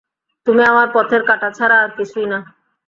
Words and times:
তুমি 0.47 0.61
আমার 0.63 0.87
পথের 0.95 1.21
কাঁটা 1.29 1.49
ছাড়া 1.57 1.77
আর 1.83 1.91
কিছুই 1.97 2.27
না! 2.31 2.39